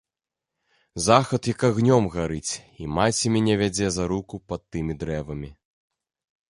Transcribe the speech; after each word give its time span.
Захад 1.07 1.41
як 1.53 1.65
агнём 1.69 2.09
гарыць, 2.15 2.53
і 2.85 2.91
маці 2.97 3.33
мяне 3.37 3.53
вядзе 3.63 3.87
за 4.01 4.13
руку 4.15 4.35
пад 4.53 4.61
тымі 4.77 4.93
дрэвамі. 5.05 5.49